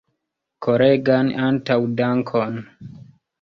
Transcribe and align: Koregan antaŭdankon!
Koregan 0.67 1.29
antaŭdankon! 1.49 2.59